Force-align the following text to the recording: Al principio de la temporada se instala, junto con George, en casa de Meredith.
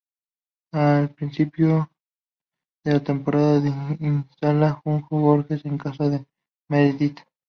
Al 0.73 1.13
principio 1.13 1.91
de 2.83 2.93
la 2.93 3.03
temporada 3.03 3.61
se 3.61 4.03
instala, 4.03 4.81
junto 4.83 5.07
con 5.09 5.21
George, 5.45 5.67
en 5.67 5.77
casa 5.77 6.09
de 6.09 6.25
Meredith. 6.71 7.19